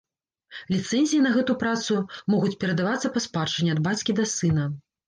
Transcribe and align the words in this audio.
Ліцэнзіі 0.75 1.19
на 1.27 1.33
гэту 1.35 1.57
працу 1.65 1.99
могуць 2.35 2.59
перадавацца 2.65 3.07
па 3.17 3.25
спадчыне 3.29 3.71
ад 3.79 3.87
бацькі 3.91 4.11
да 4.25 4.31
сына. 4.39 4.71